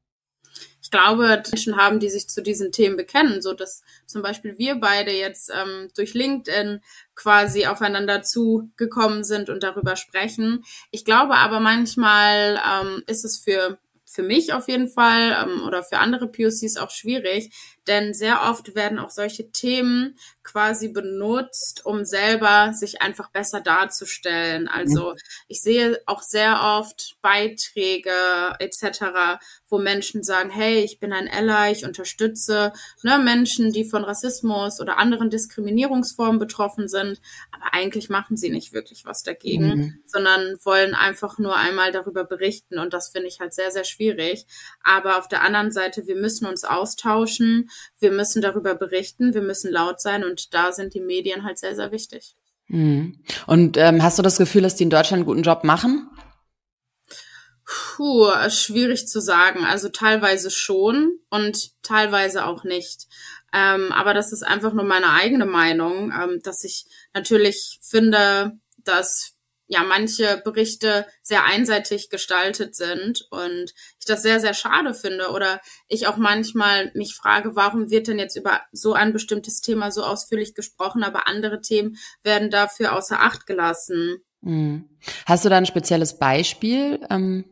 [0.81, 4.77] Ich glaube, Menschen haben, die sich zu diesen Themen bekennen, so dass zum Beispiel wir
[4.77, 6.81] beide jetzt ähm, durch LinkedIn
[7.17, 10.65] quasi aufeinander zugekommen sind und darüber sprechen.
[10.93, 13.79] Ich glaube aber manchmal ähm, ist es für
[14.11, 17.51] für mich auf jeden Fall ähm, oder für andere POCs auch schwierig,
[17.89, 20.17] denn sehr oft werden auch solche Themen
[20.49, 24.67] quasi benutzt, um selber sich einfach besser darzustellen.
[24.67, 25.15] Also
[25.47, 28.11] ich sehe auch sehr oft Beiträge
[28.59, 34.05] etc., wo Menschen sagen, hey, ich bin ein Ally, ich unterstütze ne, Menschen, die von
[34.05, 37.21] Rassismus oder anderen Diskriminierungsformen betroffen sind,
[37.53, 40.03] aber eigentlich machen sie nicht wirklich was dagegen, mhm.
[40.07, 44.47] sondern wollen einfach nur einmal darüber berichten und das finde ich halt sehr, sehr schwierig.
[44.83, 49.71] Aber auf der anderen Seite, wir müssen uns austauschen, wir müssen darüber berichten, wir müssen
[49.71, 52.35] laut sein und da sind die Medien halt sehr, sehr wichtig.
[52.69, 53.21] Mhm.
[53.47, 56.11] Und ähm, hast du das Gefühl, dass die in Deutschland einen guten Job machen?
[57.65, 59.65] Puh, schwierig zu sagen.
[59.65, 63.07] Also teilweise schon und teilweise auch nicht.
[63.53, 69.38] Ähm, aber das ist einfach nur meine eigene Meinung, ähm, dass ich natürlich finde, dass
[69.69, 75.31] ja manche Berichte sehr einseitig gestaltet sind und ich das sehr, sehr schade finde.
[75.31, 79.93] Oder ich auch manchmal mich frage, warum wird denn jetzt über so ein bestimmtes Thema
[79.93, 84.17] so ausführlich gesprochen, aber andere Themen werden dafür außer Acht gelassen.
[84.41, 84.89] Mhm.
[85.27, 87.01] Hast du da ein spezielles Beispiel?
[87.11, 87.45] Ähm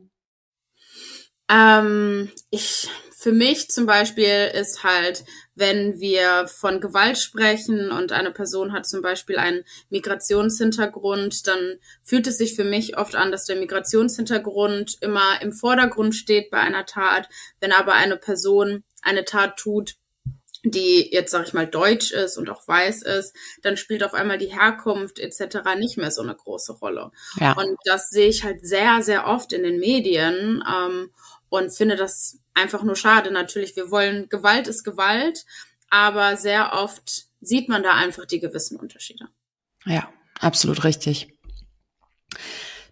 [1.48, 5.24] ähm, ich für mich zum Beispiel ist halt,
[5.54, 12.26] wenn wir von Gewalt sprechen und eine Person hat zum Beispiel einen Migrationshintergrund, dann fühlt
[12.26, 16.84] es sich für mich oft an, dass der Migrationshintergrund immer im Vordergrund steht bei einer
[16.84, 17.26] Tat.
[17.58, 19.94] Wenn aber eine Person eine Tat tut,
[20.62, 24.36] die jetzt, sag ich mal, deutsch ist und auch weiß ist, dann spielt auf einmal
[24.36, 25.58] die Herkunft etc.
[25.78, 27.12] nicht mehr so eine große Rolle.
[27.40, 27.52] Ja.
[27.52, 31.10] Und das sehe ich halt sehr, sehr oft in den Medien ähm,
[31.56, 33.30] und finde das einfach nur schade.
[33.30, 35.44] Natürlich, wir wollen, Gewalt ist Gewalt,
[35.88, 39.28] aber sehr oft sieht man da einfach die gewissen Unterschiede.
[39.84, 40.08] Ja,
[40.40, 41.28] absolut richtig.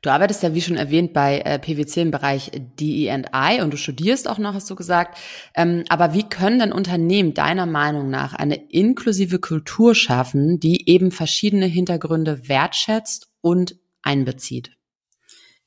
[0.04, 4.28] Du arbeitest ja, wie schon erwähnt, bei äh, PwC im Bereich DE&I und du studierst
[4.28, 5.16] auch noch, hast du gesagt.
[5.54, 11.10] Ähm, aber wie können denn Unternehmen deiner Meinung nach eine inklusive Kultur schaffen, die eben
[11.10, 14.72] verschiedene Hintergründe wertschätzt und einbezieht?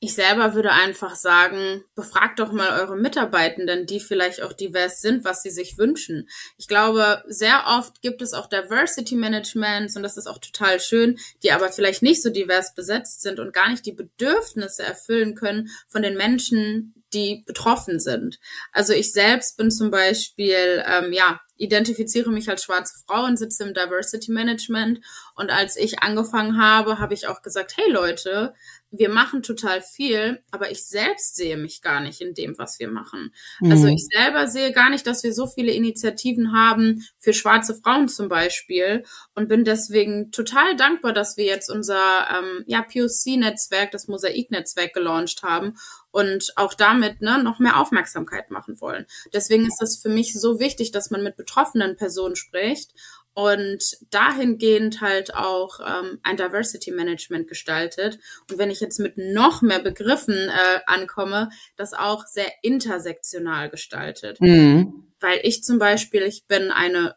[0.00, 5.24] Ich selber würde einfach sagen, befragt doch mal eure Mitarbeitenden, die vielleicht auch divers sind,
[5.24, 6.28] was sie sich wünschen.
[6.56, 11.18] Ich glaube, sehr oft gibt es auch Diversity Managements und das ist auch total schön,
[11.42, 15.68] die aber vielleicht nicht so divers besetzt sind und gar nicht die Bedürfnisse erfüllen können
[15.88, 18.38] von den Menschen, die betroffen sind.
[18.72, 23.64] Also ich selbst bin zum Beispiel, ähm, ja, identifiziere mich als schwarze Frau und sitze
[23.64, 25.00] im Diversity Management.
[25.34, 28.54] Und als ich angefangen habe, habe ich auch gesagt, hey Leute,
[28.90, 32.88] wir machen total viel, aber ich selbst sehe mich gar nicht in dem, was wir
[32.88, 33.34] machen.
[33.60, 33.70] Mhm.
[33.70, 38.08] Also ich selber sehe gar nicht, dass wir so viele Initiativen haben für schwarze Frauen
[38.08, 44.08] zum Beispiel und bin deswegen total dankbar, dass wir jetzt unser ähm, ja, POC-Netzwerk, das
[44.08, 45.74] Mosaik-Netzwerk gelauncht haben
[46.10, 49.06] und auch damit ne, noch mehr Aufmerksamkeit machen wollen.
[49.32, 52.92] Deswegen ist das für mich so wichtig, dass man mit betroffenen Personen spricht
[53.38, 58.18] und dahingehend halt auch ähm, ein Diversity Management gestaltet.
[58.50, 64.40] Und wenn ich jetzt mit noch mehr Begriffen äh, ankomme, das auch sehr intersektional gestaltet.
[64.40, 65.12] Mhm.
[65.20, 67.14] Weil ich zum Beispiel, ich bin eine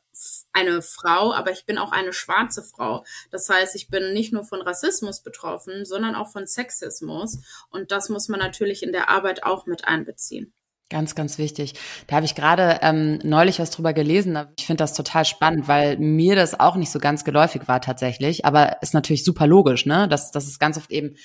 [0.54, 3.04] eine Frau, aber ich bin auch eine schwarze Frau.
[3.32, 7.40] Das heißt, ich bin nicht nur von Rassismus betroffen, sondern auch von Sexismus.
[7.70, 10.54] Und das muss man natürlich in der Arbeit auch mit einbeziehen.
[10.90, 11.76] Ganz, ganz wichtig.
[12.08, 14.38] Da habe ich gerade ähm, neulich was drüber gelesen.
[14.60, 18.44] Ich finde das total spannend, weil mir das auch nicht so ganz geläufig war tatsächlich.
[18.44, 20.10] Aber ist natürlich super logisch, ne?
[20.10, 21.16] Dass, dass es ganz oft eben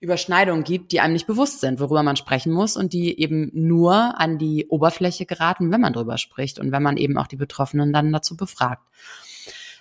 [0.00, 4.20] Überschneidungen gibt, die einem nicht bewusst sind, worüber man sprechen muss und die eben nur
[4.20, 7.92] an die Oberfläche geraten, wenn man drüber spricht und wenn man eben auch die Betroffenen
[7.92, 8.82] dann dazu befragt.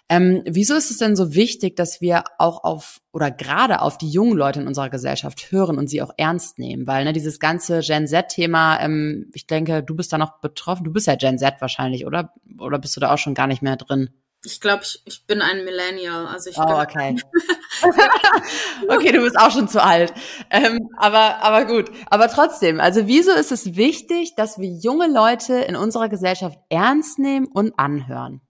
[0.09, 4.09] Ähm, wieso ist es denn so wichtig, dass wir auch auf oder gerade auf die
[4.09, 6.87] jungen Leute in unserer Gesellschaft hören und sie auch ernst nehmen?
[6.87, 10.85] Weil ne, dieses ganze Gen Z-Thema, ähm, ich denke, du bist da noch betroffen.
[10.85, 12.33] Du bist ja Gen Z wahrscheinlich, oder?
[12.57, 14.09] Oder bist du da auch schon gar nicht mehr drin?
[14.45, 16.27] Ich glaube, ich, ich bin ein Millennial.
[16.27, 17.17] Also ich oh, okay.
[18.87, 20.13] okay, du bist auch schon zu alt.
[20.49, 21.91] Ähm, aber, aber gut.
[22.09, 27.19] Aber trotzdem, also wieso ist es wichtig, dass wir junge Leute in unserer Gesellschaft ernst
[27.19, 28.41] nehmen und anhören?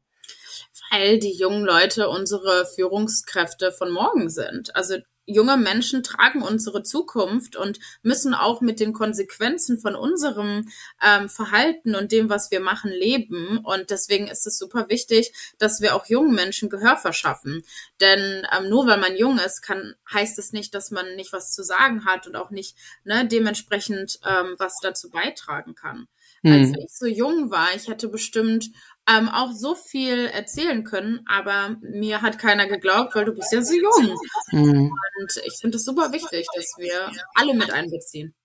[0.92, 4.76] weil die jungen Leute unsere Führungskräfte von morgen sind.
[4.76, 4.96] Also
[5.28, 10.70] junge Menschen tragen unsere Zukunft und müssen auch mit den Konsequenzen von unserem
[11.04, 13.60] ähm, Verhalten und dem, was wir machen, leben.
[13.60, 17.63] Und deswegen ist es super wichtig, dass wir auch jungen Menschen Gehör verschaffen.
[18.00, 21.52] Denn ähm, nur weil man jung ist, kann, heißt es nicht, dass man nicht was
[21.52, 26.08] zu sagen hat und auch nicht ne, dementsprechend ähm, was dazu beitragen kann.
[26.42, 26.54] Hm.
[26.54, 28.70] Als ich so jung war, ich hätte bestimmt
[29.10, 33.62] ähm, auch so viel erzählen können, aber mir hat keiner geglaubt, weil du bist ja
[33.62, 34.17] so jung.
[34.52, 34.91] Mhm.
[35.20, 38.36] Und ich finde es super wichtig, dass wir alle mit einbeziehen.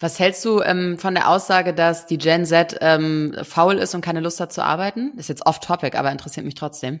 [0.00, 4.00] Was hältst du ähm, von der Aussage, dass die Gen Z ähm, faul ist und
[4.02, 5.16] keine Lust hat zu arbeiten?
[5.16, 7.00] Ist jetzt off-topic, aber interessiert mich trotzdem.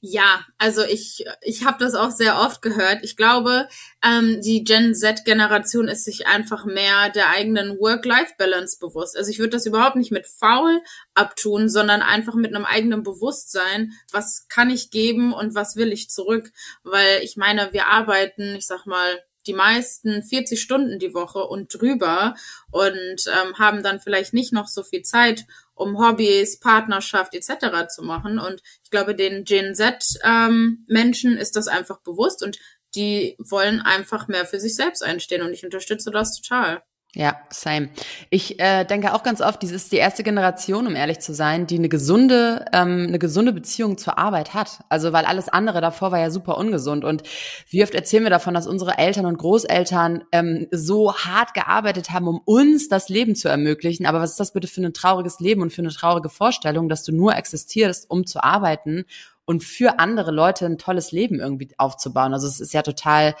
[0.00, 3.00] Ja, also ich, ich habe das auch sehr oft gehört.
[3.02, 3.68] Ich glaube,
[4.04, 9.16] ähm, die Gen Z-Generation ist sich einfach mehr der eigenen Work-Life-Balance bewusst.
[9.16, 10.80] Also ich würde das überhaupt nicht mit faul
[11.14, 16.10] abtun, sondern einfach mit einem eigenen Bewusstsein, was kann ich geben und was will ich
[16.10, 16.50] zurück.
[16.82, 21.72] Weil ich meine, wir arbeiten, ich sag mal, die meisten 40 Stunden die Woche und
[21.72, 22.34] drüber
[22.70, 25.46] und ähm, haben dann vielleicht nicht noch so viel Zeit,
[25.78, 27.88] um Hobbys, Partnerschaft etc.
[27.88, 28.38] zu machen.
[28.38, 32.58] Und ich glaube, den Gen Z-Menschen ähm, ist das einfach bewusst und
[32.94, 36.82] die wollen einfach mehr für sich selbst einstehen und ich unterstütze das total.
[37.14, 37.88] Ja, same.
[38.28, 41.66] Ich äh, denke auch ganz oft, dies ist die erste Generation, um ehrlich zu sein,
[41.66, 44.80] die eine gesunde, ähm, eine gesunde Beziehung zur Arbeit hat.
[44.90, 47.06] Also weil alles andere davor war ja super ungesund.
[47.06, 47.22] Und
[47.70, 52.28] wie oft erzählen wir davon, dass unsere Eltern und Großeltern ähm, so hart gearbeitet haben,
[52.28, 54.04] um uns das Leben zu ermöglichen.
[54.04, 57.04] Aber was ist das bitte für ein trauriges Leben und für eine traurige Vorstellung, dass
[57.04, 59.06] du nur existierst, um zu arbeiten
[59.46, 62.34] und für andere Leute ein tolles Leben irgendwie aufzubauen?
[62.34, 63.34] Also es ist ja total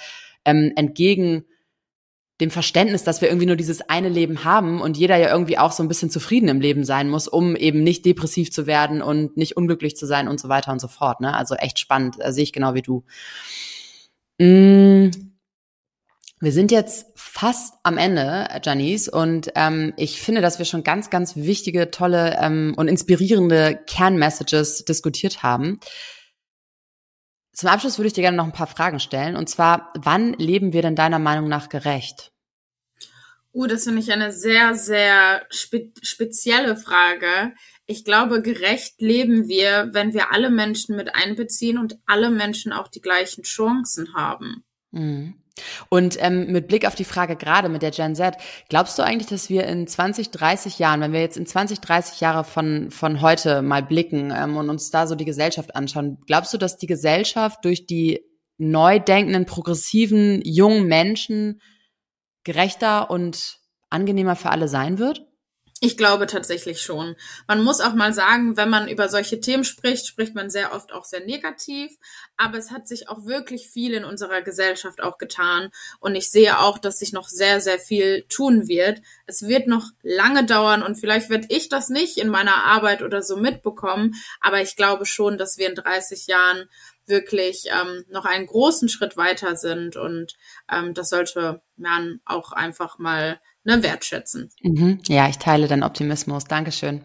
[0.46, 1.44] ähm, entgegen
[2.40, 5.72] dem Verständnis, dass wir irgendwie nur dieses eine Leben haben und jeder ja irgendwie auch
[5.72, 9.36] so ein bisschen zufrieden im Leben sein muss, um eben nicht depressiv zu werden und
[9.36, 11.20] nicht unglücklich zu sein und so weiter und so fort.
[11.20, 11.34] Ne?
[11.34, 13.04] Also echt spannend, äh, sehe ich genau wie du.
[14.38, 15.10] Mm.
[16.40, 21.10] Wir sind jetzt fast am Ende, Janice, und ähm, ich finde, dass wir schon ganz,
[21.10, 25.80] ganz wichtige, tolle ähm, und inspirierende Kernmessages diskutiert haben.
[27.58, 29.34] Zum Abschluss würde ich dir gerne noch ein paar Fragen stellen.
[29.34, 32.30] Und zwar, wann leben wir denn deiner Meinung nach gerecht?
[33.52, 37.52] Uh, das finde ich eine sehr, sehr spe spezielle Frage.
[37.86, 42.86] Ich glaube, gerecht leben wir, wenn wir alle Menschen mit einbeziehen und alle Menschen auch
[42.86, 44.62] die gleichen Chancen haben.
[44.92, 45.42] Mhm.
[45.88, 48.36] Und ähm, mit Blick auf die Frage gerade mit der Gen Z,
[48.68, 52.20] glaubst du eigentlich, dass wir in 20, 30 Jahren, wenn wir jetzt in 20, 30
[52.20, 56.52] Jahre von, von heute mal blicken ähm, und uns da so die Gesellschaft anschauen, glaubst
[56.52, 58.20] du, dass die Gesellschaft durch die
[58.58, 61.60] neu denkenden, progressiven, jungen Menschen
[62.44, 63.58] gerechter und
[63.90, 65.27] angenehmer für alle sein wird?
[65.80, 67.14] Ich glaube tatsächlich schon.
[67.46, 70.92] Man muss auch mal sagen, wenn man über solche Themen spricht, spricht man sehr oft
[70.92, 71.96] auch sehr negativ.
[72.36, 75.70] Aber es hat sich auch wirklich viel in unserer Gesellschaft auch getan.
[76.00, 79.02] Und ich sehe auch, dass sich noch sehr, sehr viel tun wird.
[79.26, 83.22] Es wird noch lange dauern und vielleicht werde ich das nicht in meiner Arbeit oder
[83.22, 84.16] so mitbekommen.
[84.40, 86.68] Aber ich glaube schon, dass wir in 30 Jahren
[87.06, 89.96] wirklich ähm, noch einen großen Schritt weiter sind.
[89.96, 90.36] Und
[90.68, 94.50] ähm, das sollte man auch einfach mal ne, wertschätzen.
[94.62, 95.00] Mhm.
[95.06, 96.44] Ja, ich teile deinen Optimismus.
[96.44, 97.02] Dankeschön.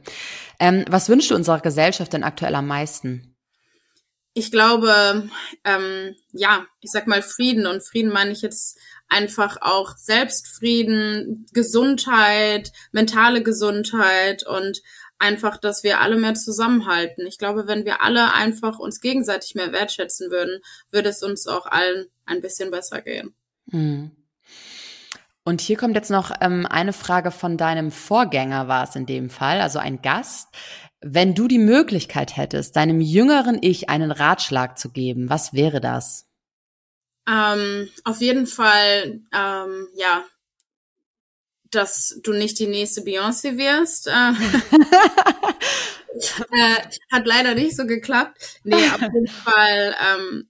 [0.60, 3.36] Ähm, was wünschst du unserer Gesellschaft denn aktuell am meisten?
[4.34, 5.30] Ich glaube,
[5.64, 12.72] ähm, ja, ich sag mal Frieden und Frieden meine ich jetzt einfach auch Selbstfrieden, Gesundheit,
[12.94, 14.82] mentale Gesundheit und
[15.20, 17.28] einfach, dass wir alle mehr zusammenhalten.
[17.28, 21.66] Ich glaube, wenn wir alle einfach uns gegenseitig mehr wertschätzen würden, würde es uns auch
[21.66, 23.36] allen ein bisschen besser gehen.
[23.66, 24.23] Mhm.
[25.46, 29.30] Und hier kommt jetzt noch ähm, eine Frage von deinem Vorgänger, war es in dem
[29.30, 30.48] Fall, also ein Gast.
[31.02, 36.28] Wenn du die Möglichkeit hättest, deinem jüngeren Ich einen Ratschlag zu geben, was wäre das?
[37.28, 40.24] Ähm, auf jeden Fall, ähm, ja,
[41.72, 44.08] dass du nicht die nächste Beyoncé wirst.
[44.08, 44.12] Äh,
[46.52, 46.76] äh,
[47.12, 48.62] hat leider nicht so geklappt.
[48.64, 50.50] Nee, auf jeden Fall, ähm,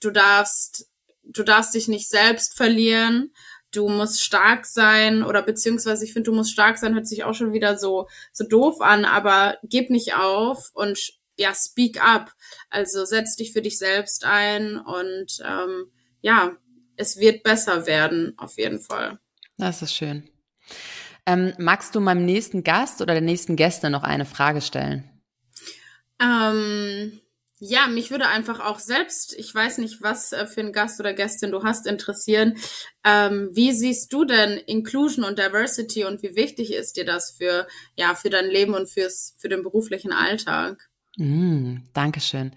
[0.00, 0.86] du darfst,
[1.24, 3.32] du darfst dich nicht selbst verlieren
[3.72, 7.34] du musst stark sein oder beziehungsweise ich finde, du musst stark sein, hört sich auch
[7.34, 12.32] schon wieder so, so doof an, aber gib nicht auf und ja, speak up.
[12.68, 15.90] Also setz dich für dich selbst ein und ähm,
[16.20, 16.52] ja,
[16.96, 19.18] es wird besser werden, auf jeden Fall.
[19.56, 20.28] Das ist schön.
[21.26, 25.08] Ähm, magst du meinem nächsten Gast oder der nächsten Gäste noch eine Frage stellen?
[26.20, 27.20] Ähm,
[27.62, 31.12] ja, mich würde einfach auch selbst, ich weiß nicht, was äh, für ein Gast oder
[31.12, 32.56] Gästin du hast, interessieren.
[33.04, 37.68] Ähm, wie siehst du denn Inclusion und Diversity und wie wichtig ist dir das für,
[37.96, 40.88] ja, für dein Leben und fürs, für den beruflichen Alltag?
[41.18, 42.52] Mm, Dankeschön.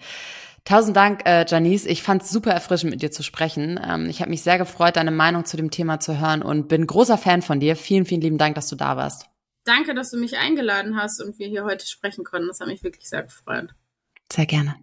[0.64, 1.86] Tausend Dank, äh, Janice.
[1.86, 3.78] Ich fand es super erfrischend, mit dir zu sprechen.
[3.86, 6.88] Ähm, ich habe mich sehr gefreut, deine Meinung zu dem Thema zu hören und bin
[6.88, 7.76] großer Fan von dir.
[7.76, 9.26] Vielen, vielen lieben Dank, dass du da warst.
[9.66, 12.48] Danke, dass du mich eingeladen hast und wir hier heute sprechen konnten.
[12.48, 13.76] Das hat mich wirklich sehr gefreut.
[14.32, 14.83] Sehr gerne.